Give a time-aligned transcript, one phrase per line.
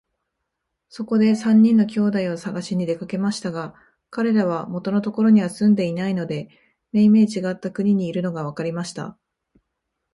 [0.89, 3.75] そこで三人の兄弟をさがしに出かけましたが、
[4.09, 6.49] かれらは元のところには住んでいないで、
[6.91, 9.15] めいめいちがった国にいるのがわかりました。